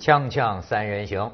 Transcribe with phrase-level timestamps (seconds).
[0.00, 1.30] 锵锵三人行，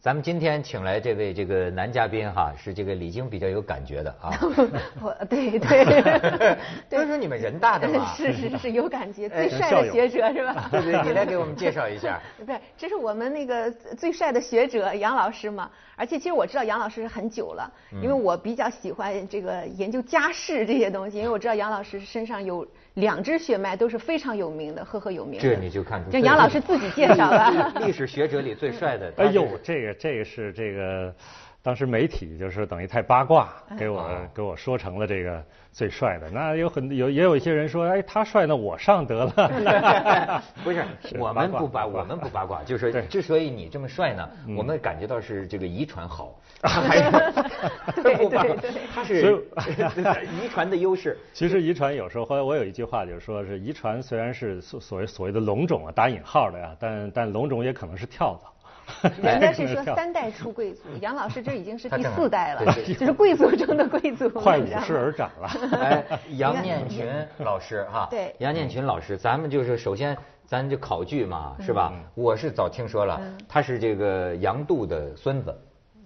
[0.00, 4.32] 咱们今天请来这位这个男嘉宾哈，是这个李菁比较有感觉的啊。
[5.02, 6.56] 我对对，
[6.88, 8.06] 都是你们人大的嘛。
[8.16, 10.66] 是是是有感觉，哎最帅的学者是吧？
[10.72, 12.18] 对对，你来给我们介绍一下。
[12.38, 15.70] 不是，这是我们那个最帅的学者杨老师嘛。
[15.96, 25.48] 而且其实我知道杨老师很久了，嗯因为我比较喜欢这个研究家世这些东西，因为我知道杨老师身上有两支血脉都是非常有名的，赫赫有名的。
[25.48, 27.72] 这你就看出这杨老师自己介绍了。
[27.80, 29.12] 历史学者里最帅的。
[29.16, 31.14] 哎呦，这个这个是这个，
[31.66, 36.30] 当时媒体就是等于太八卦，给我给我说成了这个最帅的。
[36.30, 39.32] 那有很有也有一些人说，哎，他帅，那我上得了。
[40.62, 47.10] 不是，是我们不八，我们不八卦，就是对之所以你这么帅呢，嗯我们感觉到是这个遗传好， 还是
[48.16, 49.36] 不八卦对对对他是
[50.40, 51.18] 遗传的优势。
[51.32, 58.52] 其实遗传有时候，后来我有一句话就是说是遗传虽然是所所谓所谓的龙种啊，打引号的呀，但但龙种也可能是跳蚤。
[59.22, 62.64] 人家是说三代出贵族，杨老师这已经是第四代了
[62.98, 64.28] 就是贵族中的贵族。
[64.30, 65.50] 快五你知道吗世而长了。
[65.80, 66.04] 哎，
[66.36, 67.06] 杨念群
[67.38, 71.92] 老师哈，对杨念群老师，咱们就是首先咱就考据嘛，是吧？
[72.14, 75.54] 我是早听说了，他是这个杨度的孙子。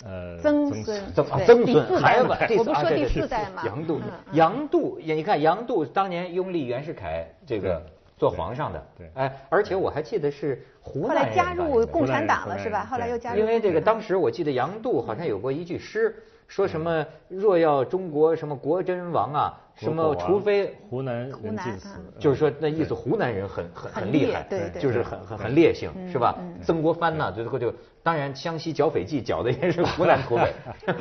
[0.03, 3.63] 呃，曾孙曾曾孙孩子我不是说第四代嘛。
[3.67, 4.01] 杨度
[4.33, 7.83] 杨度，你看杨度当年拥立袁世凯这个
[8.21, 12.85] 做皇上的，对哎，而且我还记得是湖南人后来加入共产党了是吧？
[12.85, 16.15] 后来又加入因为这个当时我记得杨度好像有过一句诗，
[16.47, 26.61] 说什么若要中国什么国真亡啊，什么除非湖南湖南人尽死嗯，就是说那意思，湖南人很很很很厉害，烈对对就是很很很烈性，是吧嗯？
[26.63, 30.53] 曾国藩呢，最后就当然湘西剿匪记剿的也是湖南土匪。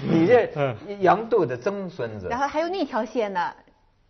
[0.08, 0.48] 你这
[1.00, 3.52] 杨度的曾孙子然，后还有那条线呢，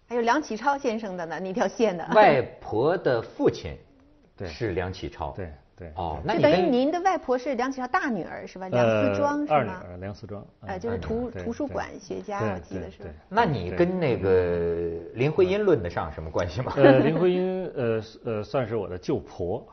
[0.07, 2.07] 还有梁启超先生的呢，那条线的。
[2.15, 3.77] 外婆的父亲
[4.37, 5.31] 对是梁启超。
[5.33, 5.93] 对对。
[5.97, 8.69] 哦，那就等于您的外婆是梁启超大女儿是吧？
[8.69, 9.83] 梁思庄呃、二女是吗？
[9.89, 10.47] 儿梁思庄。
[10.61, 12.99] 呃，嗯就是图图书馆学家，我记得是。
[12.99, 16.73] 对对那你跟那个林徽因论得上什么关系吗？
[16.77, 19.67] 呃，林徽因呃呃算是我的舅婆，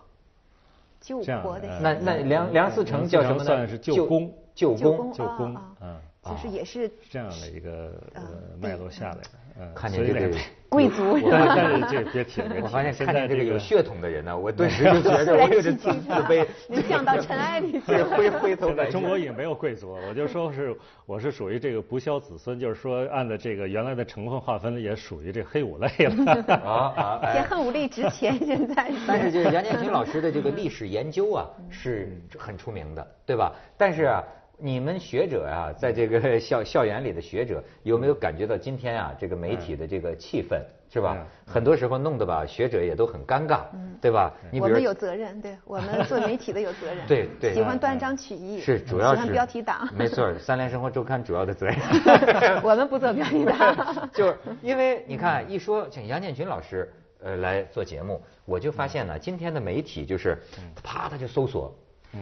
[1.01, 3.43] 舅婆的呃那那梁梁思成叫什么呢？
[3.45, 5.13] 算是舅公舅舅公公。
[5.13, 8.21] 舅公哦，嗯，就是也是是这样的一个呃
[8.53, 9.39] 嗯脉络下来的，嗯，
[9.75, 10.37] 看见这个
[10.71, 16.47] 贵族但是这别提了，我发现现看见这个有在这个血统的人呢，我顿时就觉得 我有点自自卑。
[16.69, 18.05] 您降到尘埃里去对，了。
[18.05, 20.73] 灰灰 头现在中国也没有贵族，我就说是
[21.05, 26.41] 我是属于这个不肖子孙，就是说按照这个原来的成分划分，也属于这黑五类了。
[26.63, 27.19] 啊啊！
[27.21, 33.51] 哎也恨武力值钱，现在但是就是杨建平老师的这个历史研究啊，是很出名的，对吧？
[33.77, 34.23] 但是啊，
[34.61, 40.61] 你们学者啊，在这个 校校园里的学者，有没有感觉到今天啊，这个媒体的这个气氛
[40.93, 41.17] 是吧？
[41.45, 43.61] 很多时候弄得吧，学者也都很尴尬，
[43.99, 44.31] 对吧？
[44.51, 47.07] 你我们有责任，对我们 做媒体的有责任。
[47.07, 49.89] 对对喜欢断章取义，是主要是喜欢标题党。
[49.95, 51.75] 没错，《三联生活周刊》主要的责任。
[52.61, 54.09] 我们不做标题党。
[54.13, 56.91] 就是因为你看，一说请杨建群老师
[57.23, 60.37] 呃来做节目，我就发现呢，今天的媒体就是
[60.83, 61.73] 啪他就搜索。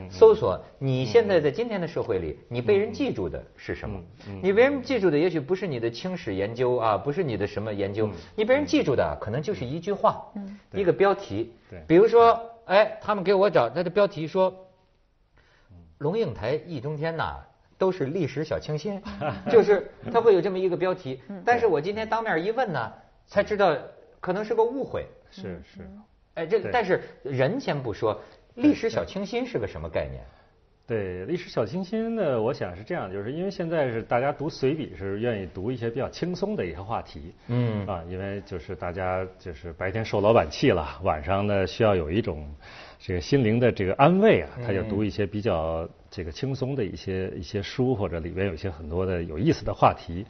[0.10, 4.00] 搜索你现在在今天的社会里，你被人记住的是什么？
[4.42, 10.24] 你被人记住的也许不是你的清史研究啊，不是你的什么研究，你被人记住的可能就是一句话，
[10.74, 11.54] 一个标题。
[11.70, 11.84] 对。
[11.88, 14.54] 比如说，哎，他们给我找他的标题说，
[15.98, 17.38] 龙应台、易中天呐，
[17.78, 19.02] 都是历史小清新，
[19.50, 21.20] 就是他会有这么一个标题。
[21.44, 22.94] 但是我今天当面一问呢，
[23.26, 23.76] 才知道
[24.20, 25.08] 可能是个误会。
[25.32, 25.90] 是是，
[26.36, 28.20] 哎，这个但是人先不说，
[28.62, 30.22] 历史小清新是个什么概念？
[30.86, 42.52] 对历史小清新呢，我想是这样，就是因为现在是大家读随笔是愿意读一些比较轻松的一些话题，嗯啊，因为就是大家就是白天受老板气了，晚上呢需要有一种
[42.98, 50.26] 这个心灵的这个安慰啊，他就读一些比较这个轻松的一些一些书，或者里边有一些很多的有意思的话题。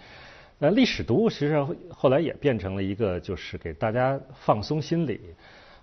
[0.58, 5.22] 那历史读物实际上后来也变成了一个，就是给大家放松心理。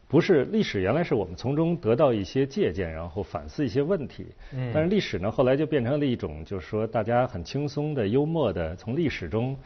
[0.08, 4.26] 不是历史，原来是我们从中得到一些借鉴，然后反思一些问题。
[4.53, 4.70] 嗯。
[4.73, 9.56] 但是历史呢，后来就变成了一种，就是说大家很轻松的、幽默的，从历史中，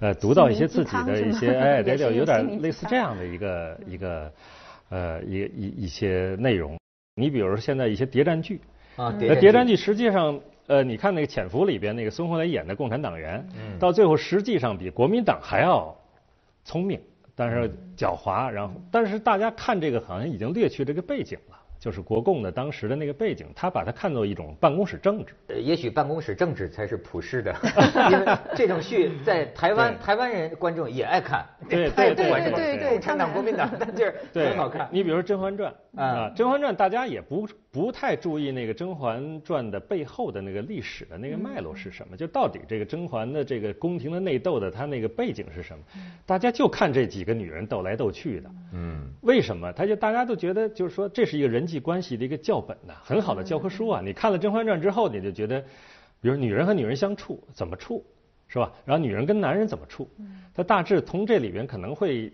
[0.00, 4.32] 呃，读到一些自己的一些，哎，对 对，有点类似这样的一个一个，
[4.90, 6.76] 呃，一一一些内容。
[7.14, 8.60] 你比如说现在一些谍战剧，
[8.96, 9.74] 啊，那谍战剧。
[9.74, 13.78] 实际上，呃，你看那个《潜伏》里边那个孙红雷演的共产党员，嗯。
[13.78, 15.96] 到最后实际上比国民党还要
[16.64, 17.00] 聪明，
[17.36, 25.34] 但是狡猾，然后但是大家看这个好像已经略去这个背景了，就是国共的当时的那个背景，他把它看作一种办公室政治。
[25.48, 27.54] 呃也许办公室政治才是普世的，
[28.10, 34.88] 因为这种剧在台湾台湾人观众也爱看，对 对对对对共产党、国民党，但就是，很好看。
[34.90, 37.46] 你比如说《甄嬛传》啊啊，《甄嬛传》大家也不
[37.76, 45.84] 不太注意那个《甄嬛传》的背后的那个历史的那个脉络是什么，就到底这个甄嬛的这个宫廷的内斗的它那个背景是什么？
[46.24, 48.50] 大家就看这几个女人斗来斗去的。
[48.72, 49.70] 嗯，为什么？
[49.74, 54.00] 他就大家都觉得就是说这是一个人际关系的一个教本呐，很好的教科书啊。
[54.02, 55.60] 你看了《甄嬛传》之后，你就觉得，
[56.22, 58.02] 比如女人和女人相处怎么处，
[58.48, 58.72] 是吧？
[58.86, 60.08] 然后女人跟男人怎么处？
[60.54, 62.32] 它大致从这里边可能会。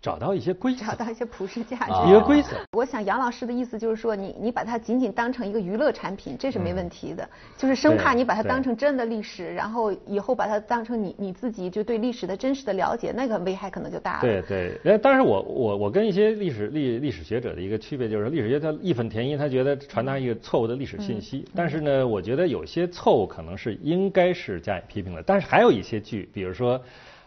[0.00, 2.56] 找到一些规则，找到一些普世价值，一个规则。
[2.72, 7.28] 我想杨老师的意思就是说，你你把它仅仅当成一个娱乐产品，这是没问题的。
[7.56, 14.20] 就是生怕你把它当成真的历史，然后以后把它当成你你自己就对历史的真实的了解，那个危害可能就大了。
[14.20, 21.44] 对对，呃，但是我我我跟一些历史历历史学者的一个区别就是，历史学家义愤填膺，他觉得传达一个错误的历史信息。
[21.56, 25.22] 但是呢，我觉得有些错误可能是应该是加以批评的。
[25.24, 26.80] 但是还有一些剧，比如说，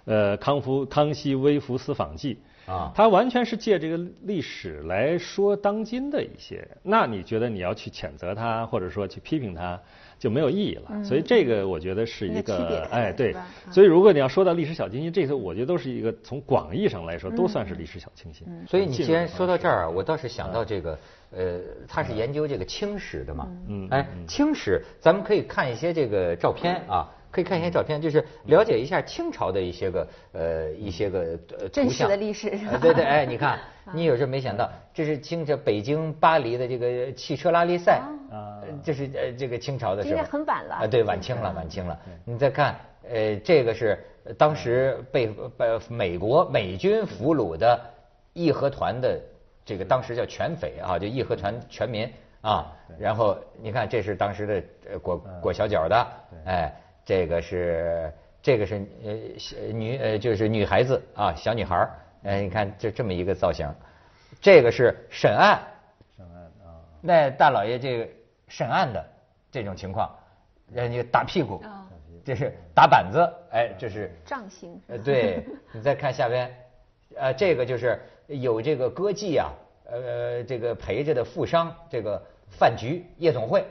[0.06, 2.39] 呃，康夫康熙微服私访记。
[2.71, 9.77] 啊，他完全是借这个历史来说当今的一些，那你觉得你要去谴责他，或者说去批评他，
[10.18, 11.03] 就没有意义了。
[11.03, 13.35] 所以这个我觉得是一个，哎，对。
[13.69, 18.47] 所以如果你要说到历史小清新，这些我觉得都是一个从广义上来说都算是历史小清新。
[18.65, 20.97] 所以你既然说到这儿，我倒是想到这个，
[21.31, 21.59] 呃，
[21.89, 27.09] 他是研究这个清史的嘛，嗯，哎，清史，咱们可以看一些这个照片啊。
[27.31, 32.50] 可以看一些照片，就是了解一下清朝的一些个呃一些个呃真实的历史。
[32.81, 33.57] 对对，哎，你看，
[33.94, 40.18] 你有时候没想到，这是清这北京巴黎的这个汽车拉力赛啊，这是呃这个清朝的时候。
[40.18, 40.75] 应该很晚了。
[40.75, 41.98] 啊，对，晚清了，晚清了。
[42.25, 42.75] 你再看，
[43.10, 43.98] 呃，这个是
[44.38, 47.80] 当时被被美国美军俘虏的
[48.33, 49.18] 义和团的
[49.63, 52.12] 这个当时叫全匪啊，就义和团全民
[52.42, 52.72] 啊。
[53.00, 56.07] 然后你看，这是当时的裹裹小脚的，
[56.45, 56.75] 哎。
[57.12, 61.92] 这个是这个是呃女呃就是女孩子啊小女孩儿，
[62.24, 63.69] 哎你看就这么一个造型，
[64.40, 65.62] 这个是审案，
[66.16, 68.08] 审案啊，那大老爷这个
[68.48, 69.06] 审案的
[69.52, 70.10] 这种情况，
[70.72, 71.62] 人家打屁股，
[72.24, 76.50] 这是打板子，哎这是杖刑，呃对，你再看下边，
[77.18, 79.52] 呃这个就是有这个歌妓啊，
[79.92, 83.66] 呃这个陪着的富商这个饭局夜总会，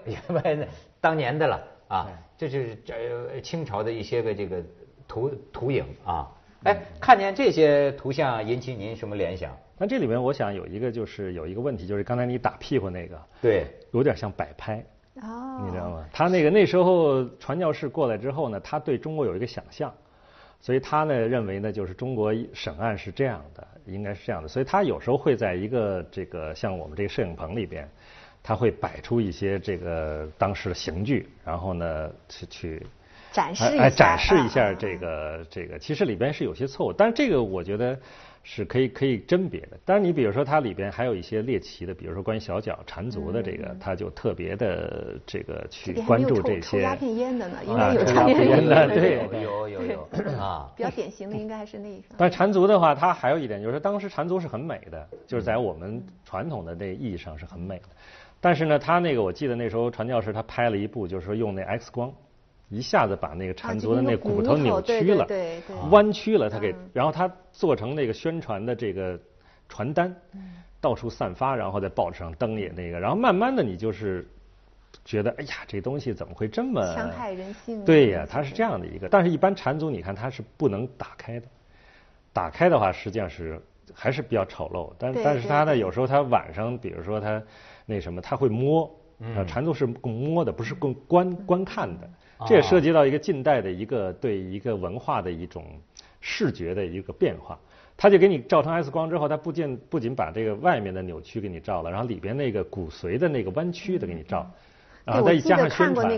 [1.01, 2.09] 当年的了啊。
[2.39, 4.65] 这就是这清朝的一些个这个
[5.07, 6.27] 图图影啊，
[6.65, 9.55] 哎，看见这些图像引起您什么联想？
[9.77, 14.83] 那这里面我想有一个就是有一个问题，就是刚才你打屁股那个，对，有点像摆拍，
[15.17, 16.09] 哦，你知道吗？
[16.15, 19.93] 他那个那时候传教士过来之后呢，他对中国有一个想象，
[20.63, 27.87] 所以他呢认为呢，就是中国审案是这样的，应该是这样的，所以他有时候会在一个这个像我们这个摄影棚里边。
[28.43, 32.87] 他会摆出一些这个当时的刑具，然后呢去去
[33.33, 37.99] 展示一下，展示一下这个这个，其实里边是有些错误，但是这个我觉得
[38.43, 39.79] 是可以可以甄别的。
[39.85, 46.81] 但是你比如说它里边还有一些猎奇的，比如说关于小脚缠足的这个，他就特别的这个去关注这些。
[46.81, 50.09] 鸦片烟的呢，应该有鸦片烟的，对，有有有
[50.41, 50.69] 啊。
[50.75, 52.15] 比较典型的应该还是那一个。
[52.17, 57.85] 但缠足的话，它还有一点就是当时缠足是很美的，就是在我们传统的那意义上是很美的。
[58.41, 62.11] 但是呢，他那个我记得那时候传教士他拍了一部，就是说用那 X 光，
[62.71, 65.27] 一下子把那个缠足的那骨头扭曲了，
[65.91, 69.21] 弯曲了，他给，然后他做成那个宣传的这个
[69.69, 70.17] 传单，
[70.81, 74.27] 到处散发，然后在报纸上登也那个，然后慢慢的你就是
[75.05, 77.85] 觉得，哎呀，这东西怎么会这么伤害人性？
[77.85, 81.47] 对呀，它是这样的一个，但是一般缠足你看它是不能打开的，
[82.33, 83.61] 打开的话实际上是
[83.93, 87.43] 还是比较丑陋，但但是它呢有时候它晚上比如说它。
[87.91, 88.89] 那什么，他会摸，
[89.37, 92.09] 啊，缠足是供摸的，不是供观观看的。
[92.47, 95.65] 这也涉及到一个近代的一个对一个文化的一种
[96.21, 97.59] 视觉的一个变化。
[97.97, 104.39] 他就给你照成 X 光之后，他不仅不仅把这个外面的扭曲给你照了，然后里边那个骨髓的那个弯曲的给你照。
[104.39, 104.51] 然
[105.07, 106.11] 后再加上宣传，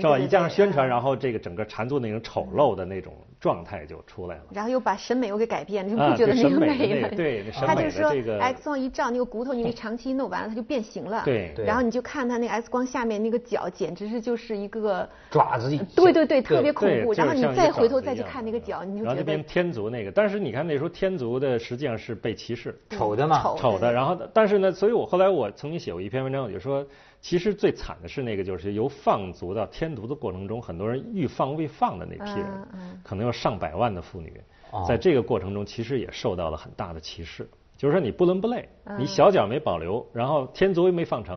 [0.00, 0.18] 是吧？
[0.18, 4.42] 一加上宣传，然后这个整个缠足那种丑陋的那种状态就出来了。
[4.50, 7.08] 然后又把审美又给改变了，就不觉得那个美了。
[7.10, 11.22] 对，他就说 X 光一照，那个骨头因为长期弄完了，它就变形了。
[11.24, 11.54] 对。
[11.64, 15.70] 然后你就看它那个 X 光下面那个脚，简直是就是一个爪子。
[15.94, 17.12] 对对对，特别恐怖。
[17.12, 19.14] 然后你再回头再去看那个脚，你就觉得。
[19.14, 23.92] 然后那边天足那个，但是你看那时候天足的实际上是被歧视，丑的嘛，丑的。
[23.92, 26.84] 然后，但是呢，所以我后来我曾经写过一篇文章，我就说。
[27.26, 32.68] 其实最惨的是那个，就是由放逐到添足的过程中，很多人欲放未放的那批人，
[33.02, 34.40] 可能有上百万的妇女，
[34.86, 37.50] 在这个过程中其实也受到了很大的歧视。
[37.76, 41.36] 就是说你不伦不类，你小脚没保留，然后天足又没放成，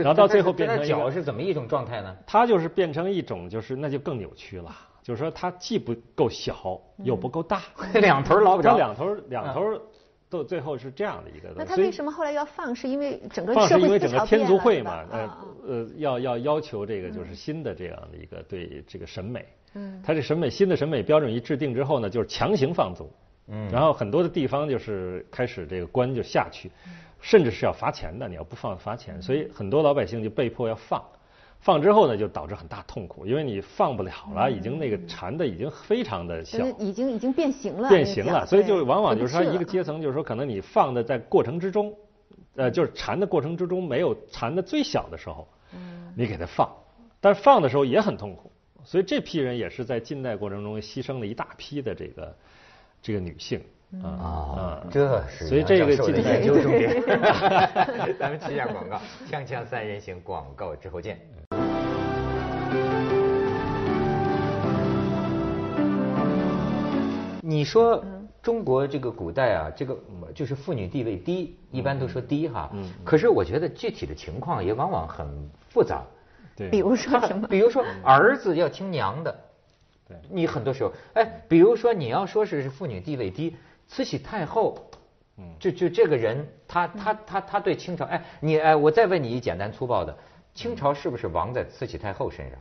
[0.00, 2.16] 然后到最后变成脚是怎么一种状态呢？
[2.24, 4.72] 它就是变成一种，就是那就更扭曲了。
[5.02, 7.62] 就是说它既不够小，又不够大，
[8.00, 8.76] 两头捞不着。
[8.76, 9.76] 两头两头。
[10.30, 11.52] 都最后是这样的一个。
[11.56, 12.74] 那他为什么后来要放？
[12.74, 15.28] 是因为整个放是因为社会整个天族会嘛，呃呃
[15.66, 19.44] 呃，要要要求这个就是新的这样的一个对这个审美。
[19.74, 20.00] 嗯。
[20.02, 23.10] 他这审美新的审美标准一制定之后呢，就是强行放纵。
[23.48, 23.68] 嗯。
[23.70, 26.70] 然后很多的地方就是开始这个官就下去，
[27.20, 31.02] 甚至是要罚钱的，你要不放罚钱，所以很多老百姓就被迫要放。
[31.60, 41.94] 放之后呢，就导致很大痛苦，因为你放不了了，已经那个缠的已经非常的小，已经已经变形了，变形了，所以就往往就是说一个阶层，就是说可能你放的在过程之中，
[42.56, 45.46] 呃，就是缠的过程之中没有缠的最小的时候，
[46.16, 46.66] 你给它放，
[47.20, 48.50] 但放的时候也很痛苦，
[48.82, 52.36] 所以这批人也是在近代过程中牺牲了一大批的这个
[53.02, 53.60] 这个女性
[54.02, 57.02] 啊，这是所以这个近代纠重点，
[58.18, 58.98] 咱们去下广告，
[59.30, 61.20] 锵锵三人行广告之后见。
[67.60, 68.02] 你说
[68.40, 69.94] 中国这个古代啊，这个
[70.34, 72.70] 就是妇女地位低，一般都说低哈。
[72.72, 72.90] 嗯。
[73.04, 75.26] 可是我觉得具体的情况也往往很
[75.68, 76.02] 复杂。
[76.56, 76.70] 对。
[76.70, 77.46] 比如说什么？
[77.46, 79.38] 比如说儿子要听娘的。
[80.08, 80.16] 对。
[80.30, 83.54] 你很多时候，哎，比如说你要说是妇女地位低，
[83.86, 84.78] 慈禧太后，
[85.36, 90.16] 嗯，就就这个人，他他他他对清朝，哎，你哎，我再问你一简单粗暴的，
[90.54, 92.58] 清朝是不是亡在慈禧太后身上？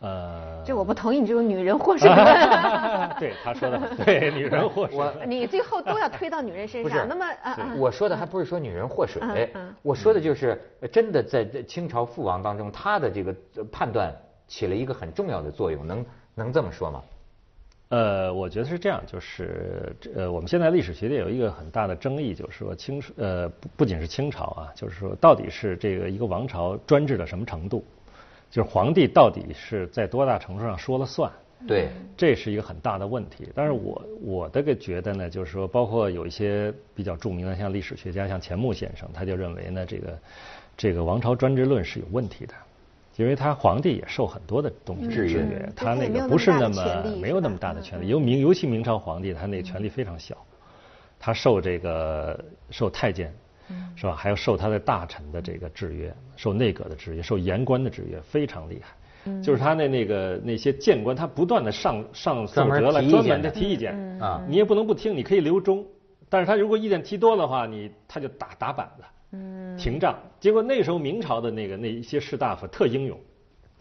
[0.00, 2.08] 呃，这我不同意你这种女人祸水。
[3.20, 4.98] 对，他说的对， 女人祸水。
[5.26, 7.06] 你最后都要推到女人身上。
[7.06, 7.26] 那么，
[7.76, 9.52] 我说的还不是说女人祸水，
[9.82, 13.34] 我说的就是真的在清朝父王当中，他的这个
[13.70, 14.14] 判断
[14.48, 17.02] 起了一个很重要的作用，能能这么说吗？
[17.90, 27.84] 呃，我觉得是这样，就是呃，我们现在历史学界有一个很大的争议，就是说清呃不不仅是清朝啊，就是说到底是这个一个王朝专制到什么程度？
[28.50, 31.30] 就是皇帝到底是在多大程度上说了算？
[31.68, 33.46] 对，这是一个很大的问题。
[33.54, 40.18] 但是我我的个觉得呢，就是说，包括有一些比较著名的，像历史学家，像钱穆先生，他就认为呢，这个
[40.74, 42.54] 这个王朝专制论是有问题的，
[43.16, 48.08] 因为他皇帝也受很多的东西制约，他那个不是那么没有那么大的权利。
[48.08, 50.34] 尤明尤其明朝皇帝，他那权力非常小，
[51.18, 53.32] 他受这个受太监。
[53.96, 54.14] 是吧？
[54.14, 58.94] 还要受他的大臣的这个制约，受内阁的制约，受言官的制约，非常厉害。
[59.42, 65.84] 就是他那那个那些谏官，他不断的上上奏折来专门的提意见啊，你也不能不听，你可以留中，
[66.30, 69.04] 但是他如果意见提多的话，你他就打打板子，
[69.76, 70.18] 停仗。
[70.40, 73.20] 结果那时候明朝的那个那一些士大夫特英勇，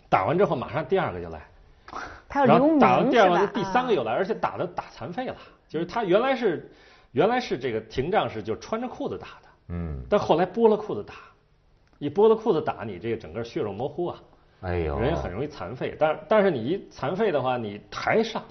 [0.09, 1.41] 打完之后马上第二个就来，
[2.45, 5.35] 然后打完第二个第三个又来，而且打的打残废了。
[5.69, 6.69] 就是他原来是
[7.13, 9.48] 原来是这个停仗是就穿着裤子打的。
[9.69, 11.13] 嗯，但后来剥了裤子打，
[11.99, 14.21] 一剥了裤子打你，这个整个血肉模糊啊，
[14.61, 15.95] 哎呦，人很容易残废。
[15.99, 18.43] 但但是你一残废的话，你台上，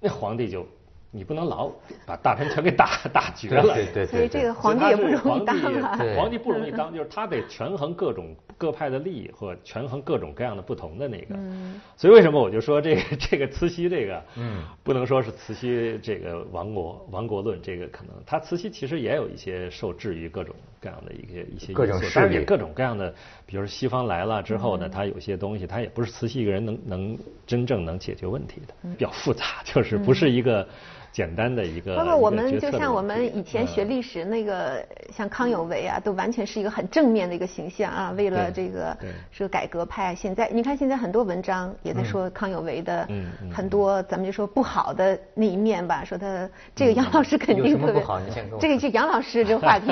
[0.00, 0.66] 那皇帝就。
[1.14, 1.70] 你不能老
[2.04, 4.06] 把大臣全给打 打绝了，对对对。
[4.06, 5.96] 所以这个皇帝也不容易当啊。
[6.16, 11.36] 皇帝不容易当，就是他得权衡各种各派的利益和权衡各种各样的不同的那个。
[11.36, 11.80] 嗯。
[11.96, 23.14] 所以为什么我就说这个这个慈禧这个，嗯，不能说是慈禧这个亡国亡国论，这个可能他慈禧其实也有一些受制于各种各样的一些一些各种势力，各种各样的，
[23.46, 30.66] 比如西方来了之后呢，他有些东西他也不是慈禧一个人能能真正能解决问题的，比较复杂，就是不是一个。
[31.14, 38.12] 简单的一个，包括我们就像我们以前学历史那个，像康有为啊，都完全是一个很正面的一个形象啊。
[38.16, 38.96] 为了这个
[39.30, 43.08] 是改革派，现在你看现在很多文章也在说康有为的
[43.52, 46.02] 很多，咱们就说不好的那一面吧。
[46.04, 48.20] 说他这个杨老师肯定特别好，
[48.60, 49.86] 这个是杨老师这个话题。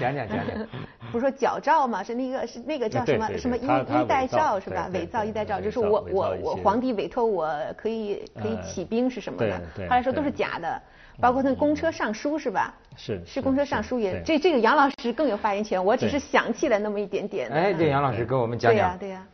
[0.00, 0.66] 讲 讲讲讲，
[1.12, 2.02] 不是说矫诏嘛？
[2.02, 4.90] 是那个是那个叫什么什么衣衣带诏是吧？
[4.92, 9.56] 伪造衣带诏，就是我我我皇帝委托我可以可以起兵是什么的？
[9.88, 10.31] 后来说都是。
[10.32, 10.82] 假的，
[11.20, 12.74] 包括那公车上书是吧？
[12.96, 17.48] 是是公车上书也这这个杨老师更有发言权，我只是想起来那么一点点。
[17.50, 18.78] 哎，这，杨老师跟我们讲讲。
[18.78, 19.26] 对呀对呀。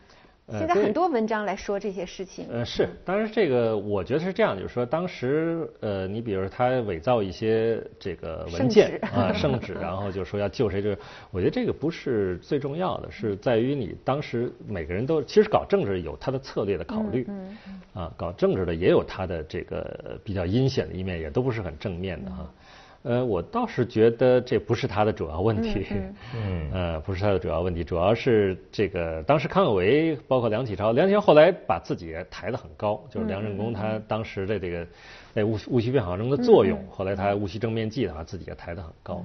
[0.51, 2.47] 现在很多文章来说这些事情。
[2.51, 10.99] 呃，是，当然这个我觉得是这样，就是说当时呃，你比如说他伪造一些这个文件啊 圣旨，然后就说要救谁，就是
[11.31, 17.27] 我觉得这个不是最重要的，是在于你当时每个人都其实搞政治有他的策略的考虑，
[17.93, 22.51] 啊，搞政治的也有他的这个比较阴险的一面，也都不是很正面的哈。
[23.09, 25.87] 呃，我倒是觉得这不是他的主要问题，
[26.37, 34.87] 嗯，呃，不是他的主要问题，主要是这个当时康有为，包括梁启超，梁启超后来把自己抬得很高，就是梁任公他当时的这个
[35.33, 39.25] 在戊戊戌变法中的作用，后来他戊戌政变记的话自己也抬得很高。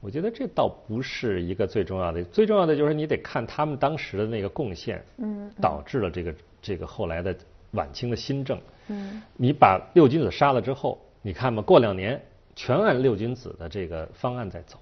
[0.00, 7.36] 我觉得这倒不是一个最重要的，最重要的就是你得看他们当时的那个贡献，嗯，导致了这个这个后来的
[7.72, 12.18] 晚清的新政，嗯，你把六君子杀了之后，你看吧，过两年。
[12.58, 14.80] 全按六君子的这个方案在走，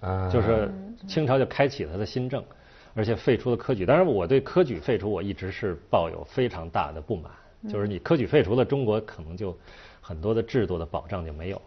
[0.00, 0.28] 啊。
[0.28, 0.70] 就是
[1.08, 2.44] 清朝就开启了他的新政，
[2.92, 3.86] 而且废除了科举。
[3.86, 7.32] 当然，我对科举废除我一直是抱有非常大的不满，
[7.66, 9.56] 就是你科举废除了，中国可能就
[10.02, 11.62] 很多的制度的保障就没有了。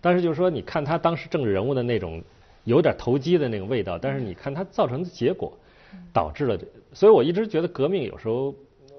[0.00, 2.22] 但是就是说，你看他当时政治人物的那种
[2.62, 5.52] 有点投机的那个味道，但是你看他造成的结果，
[6.12, 8.54] 导致了这，所以我一直觉得革命有时候，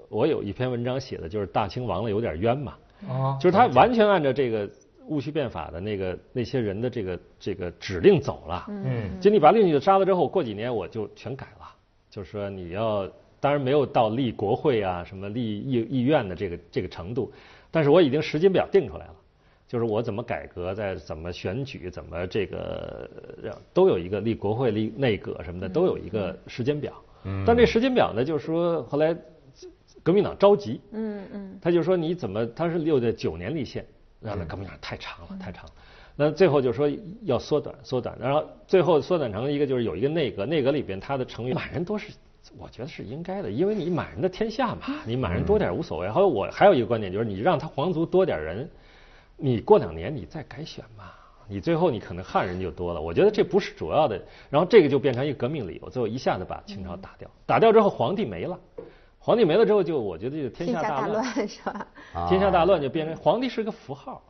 [0.10, 2.76] 我有一篇文章写的就是大清亡了有点冤嘛，
[3.08, 3.38] 哦。
[3.40, 4.70] 就是他完全按照这个
[5.08, 9.20] 戊戌变法的那个那些人的这个这个指令走了，嗯。
[9.20, 11.68] 就你把令举杀了之后，过几年我就全改了，
[12.10, 13.08] 就是说你要，
[13.40, 17.32] 当然没有到立国会啊什么立议议院的这个这个程度，
[17.72, 19.16] 但是我已经时间表定出来了。
[19.66, 23.10] 就是我怎么改革，再怎么选举，怎么这个
[23.74, 26.94] 都有一个立国会、立内阁什么的，都有一个时间表。
[27.44, 29.18] 但这时间表呢，就是说后来
[30.04, 31.60] 革命党着急，嗯嗯。
[31.60, 33.84] 他就说你怎么他是六的九年立宪，
[34.24, 35.72] 让那革命党太长了，太长了。
[36.16, 36.90] 那最后就说
[37.24, 42.12] 要缩短，缩短，然后最后缩短成一个就是有一个内阁，内阁里边他的成员满人多是，
[42.58, 46.10] 我觉得是应该的，因为你满人的天下嘛，你满人多点无所谓。
[46.10, 48.70] 还有我还有一个观点就是你让他皇族多点人，
[49.38, 51.06] 你过两年你再改选嘛。
[51.46, 58.58] 你最后你可能汉人就多了，我觉得这不是主要的，然后这个就变成一个革命理由，最后一下子把清朝打掉，打掉之后皇帝没了，
[59.26, 61.88] 皇帝没了之后就我觉得就天天下大乱，是吧？
[62.14, 64.22] 啊 天下大乱就变成皇帝是个符号，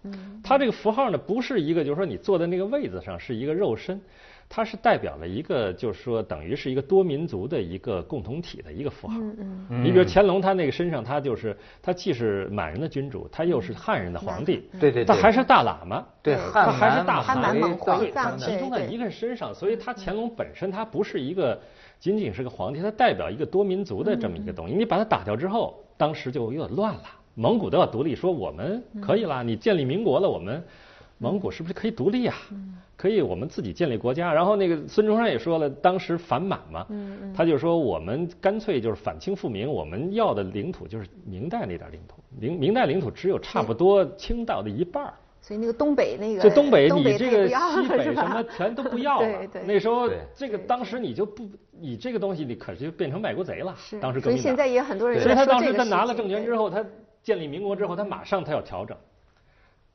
[0.43, 3.99] 他这个符号呢不是一个就是说你坐在那个位子上是一个肉身，
[4.49, 9.15] 它是代表了一个就是说等于是一个多民族的一个共同体的一个符号。
[9.69, 15.05] 你比如乾隆他那个身上他就是他既是满人的君主，他又是汉人的皇帝，对对对。
[15.05, 16.05] 他还是大喇嘛。
[16.21, 21.59] 对他还是大汉满蒙对，回他藏集中在一个人身上，所以他乾隆本身他不是一个
[21.99, 24.75] 仅仅是个皇帝，他代表一个多民族的这么一个东西。
[24.75, 27.03] 你把他打掉之后，当时就有点乱了，
[27.35, 30.63] 蒙古都要独立，说我们可以啦，你建立民国了，我们
[31.23, 32.35] 蒙古是不是可以独立啊？
[32.97, 34.33] 可以，我们自己建立国家。
[34.33, 36.85] 然后那个孙中山也说了，当时反满嘛，
[37.35, 45.13] 他就说我们干脆就是反清复明，我们要的领土就是明代那点领土，明明代领土只有差不多清道的一半儿。
[45.41, 49.27] 所以那个东北那个就东北，你这个西北什么全都不要了。
[49.27, 53.75] 对对那时候这个当时你就不，你这个东西你可是就变成卖国贼了。
[53.77, 56.85] 是当时革命党所以现在也很多人所以他当时他拿了政权之后，他
[57.21, 58.95] 建立民国之后，他马上他要调整，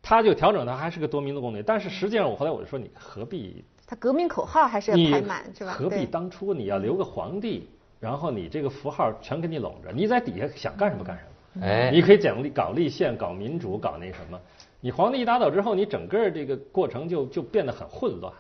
[0.08, 1.62] 他就调整他还是个多民族公民。
[1.66, 5.72] 但是实际上，我后来我就说，你何必他革命口号还是要你排满是吧？
[5.72, 7.68] 何必当初你要留个皇帝，
[8.00, 11.66] 然后你这个符号全给你拢着，你在底下想干什么干什么。
[11.66, 14.40] 哎你可以讲立搞立宪、搞民主、搞那什么。
[14.80, 18.32] 你皇帝一打倒之后，你整个这个过程就就变得很混乱。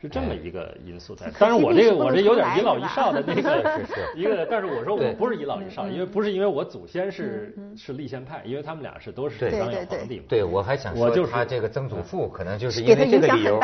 [0.00, 1.30] 是这么一个因素在。
[1.38, 10.24] 当然，我这个我这有点重来遗老遗少的那个 是是 一个，但是我说我不是遗老遗少，因为不是因为我祖先是是立宪派，因为他们俩是都是对当对对有皇帝嘛。
[10.28, 13.58] 对，我还想说，我就是他这个曾祖父可能就是因为这个理由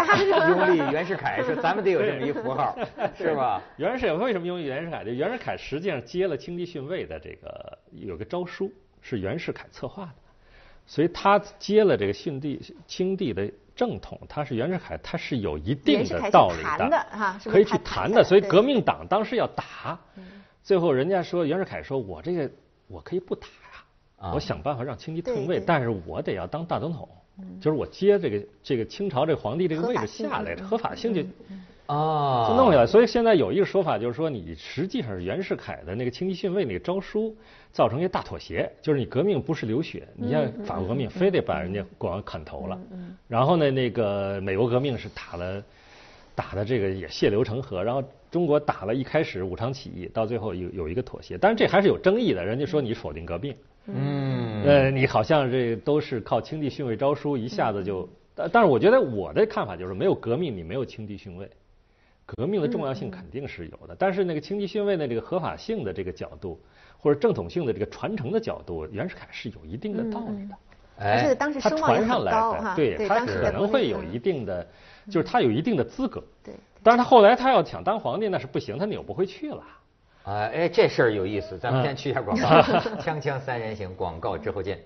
[0.49, 2.75] 拥立袁世凯，说咱们得有这么一符号，
[3.19, 3.61] 是吧？
[3.77, 5.05] 袁世凯为什么拥立袁世凯？
[5.05, 10.13] 这袁世凯实际上接了清帝逊位的这个有个诏书，是袁世凯策划的，
[10.91, 18.25] 所以他接了这个逊帝清帝的正统，他是袁世凯，他是有一定的道理的哈是是可以去谈的。
[18.25, 19.97] 所以革命党当时要打，
[20.65, 22.51] 最后人家说袁世凯说我这个
[22.89, 23.85] 我可以不打呀、
[24.19, 24.33] 啊。
[24.35, 27.09] 我想办法让清帝退位，但是我得要当大总统。
[27.61, 31.23] 就是我接这个这个清朝这个皇帝这个位置下来，嗯合法性就
[31.91, 32.87] 啊，就弄下来。
[32.87, 37.35] 所以现在有一个说法，就是说你实际上是袁世凯的那个清帝逊位那个诏书，
[37.73, 42.79] 造成一个大妥协，就是你革命不是流血，你像法国革命非得把人家国王砍头了，
[43.27, 45.63] 然后呢，那个美国革命是打了。
[46.33, 52.43] 打的这个也血流成河，然后中国打了一开始武昌起义，到最后有有一个妥协，但是这还是有争议的。
[52.43, 53.55] 人家说你否定革命，
[53.87, 61.47] 嗯，呃，你好像这都是靠清帝逊位诏书一下子就，但但是我觉得我的看法就是，没有革命你没有清帝逊位，
[62.37, 66.61] 革命的重要性肯定是有的，但是那个清帝逊位的这个合法性的这个角度，
[66.99, 70.55] 或者正统性的这个传承的角度，袁世凯是有一定的道理的。
[70.97, 74.67] 而且哎，他当时声望上来很高哈，的，对他可能会有嗯一定的，
[75.11, 76.23] 就是他有一定的资格。
[76.45, 76.55] 对。
[76.83, 79.63] 但是他后来他要想当皇帝那是不行，他扭不回去了。
[80.23, 82.49] 啊，哎，这事儿有意思，咱们嗯先去一下广告，
[83.01, 84.79] 锵锵三人行，广告之后见。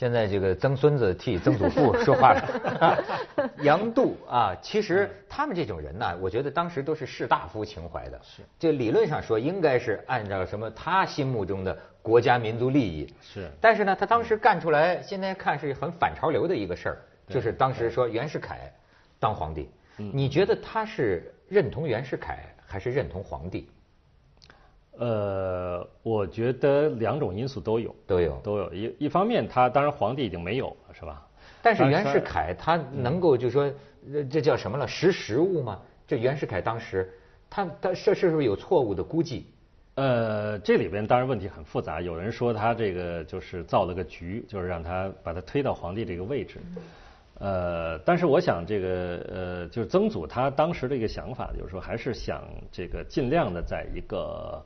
[0.00, 3.04] 现在这个曾孙子替曾祖父 说话了，
[3.60, 8.40] 杨度啊，其实他们这种人呢，我觉得当时都是士大夫情怀的，是。
[8.58, 13.50] 这理论上说应该是按照什么他心目中的国家民族利益，是。
[13.60, 16.96] 但是呢，他当时干出来，现在看是很反潮流的一个事儿，
[17.28, 18.72] 就是当时说袁世凯
[19.18, 23.68] 当皇帝，你觉得他是认同袁世凯还是认同皇帝？
[25.00, 28.74] 呃，我觉得两种因素都有，都有都有。
[28.74, 31.26] 一一方面，他当然皇帝已经没有了，是吧？
[31.62, 33.72] 但是袁世凯他能够就说，
[34.30, 34.86] 这叫什么了？
[34.86, 35.80] 识时务吗？
[36.06, 37.10] 这袁世凯当时，
[37.48, 39.46] 他他是是不是有错误的估计？
[39.94, 42.02] 呃，这里边当然问题很复杂。
[42.02, 46.58] 有人说他这个就是造了个局，就是让他把他推到皇帝这个位置。
[47.38, 54.62] 呃，但是我想这个呃，就是曾祖他当时的一个想法，就是说还是想这个尽量的在一个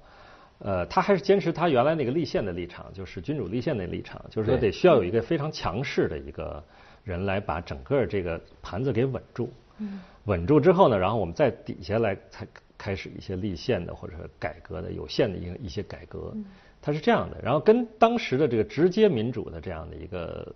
[0.59, 6.63] 呃，他还是坚持他原来那个立宪的立场，就是君主立宪的立场，就是说得需要有一个非常强势的一个
[7.05, 9.53] 人来把整个这个盘子给稳住。
[9.79, 10.01] 嗯。
[10.25, 12.47] 稳住之后呢，然后我们在底下来才
[12.79, 16.35] 开始一些立宪的或者改革的有限的一个一些改革。
[16.81, 20.55] 它是这样的，然后跟当时的这个直接民主的这样的一个。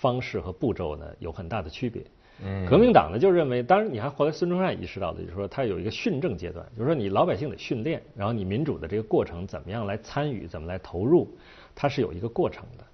[0.00, 2.02] 方式和步骤呢有很大的区别。
[2.42, 11.28] 嗯，革命党呢就认为，当然你还后来孙中山意识到的，就是说他有一个训政阶段，就是说你老百姓得训练，然后你民主的这个过程怎么样来参与，怎么来投入，
[11.74, 12.84] 它是有一个过程的。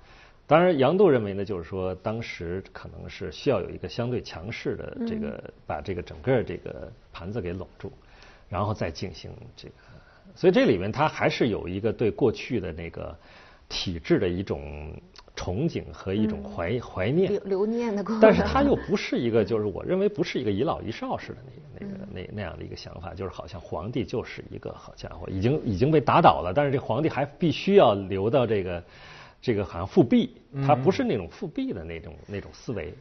[0.48, 7.92] 当然，杨度认为呢，就是说当时可能是需要有一个相对强势的这个把这个整个这个盘子给拢住，
[8.48, 9.74] 然后再进行这个。
[10.34, 13.16] 所以这里面他还是有一个对过去的那个
[13.68, 14.92] 体制的一种。
[15.46, 21.38] 憧憬和一种怀怀念、留留念的过程，但是他又不是一个，就是我认为不是一个一老一少式的
[21.78, 28.82] 那个、那个、那那样的一个想法，就是好像皇帝就是一个好家伙，已经已经被打倒了，但是这皇帝还必须要留到这个
[29.40, 30.34] 这个好像复辟，
[30.66, 32.92] 他不是那种复辟的那种那种思维。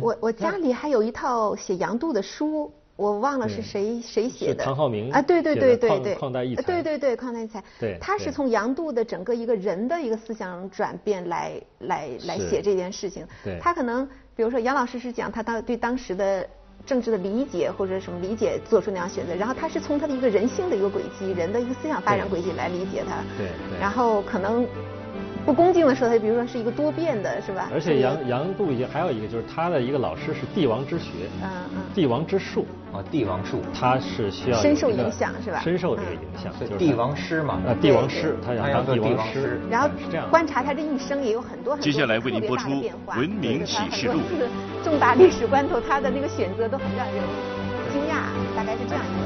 [0.00, 2.72] 我我家里还有一套写杨度的书。
[2.96, 16.46] 我忘了是谁谁写的，唐浩明啊，对对对对对，旷达异才，对对对，旷达异才，对，他是从杨度的整个一个人的一个思想转变来来来写这件事情，对，他可能比如说杨老师是讲他当对当时的
[16.84, 23.48] 政治的理解或者什么理解做出那样选择，然后他是从他的一个人性的一个轨迹，人的一个思想发展轨迹来理解他，对，
[23.80, 24.66] 然后可能。
[25.44, 27.68] 不恭敬的说，他比如说是一个多变的，是吧？
[27.74, 35.60] 而且杨杨度也还有一个，就是他的一个老师是帝王之学，嗯嗯，帝王之术，啊，帝王术，他是需要深受影响，是吧？
[35.60, 39.58] 深受这个影响，就是帝王师嘛，啊，帝王师，他想当帝王师。
[39.70, 39.88] 然后
[40.30, 42.68] 观察他这一生也有很多很多接下来为您播出
[43.16, 44.20] 《文明启示录》。
[44.84, 47.16] 重大历史关头，他的那个选择都很让人
[47.92, 49.21] 惊讶，大概是这样一个。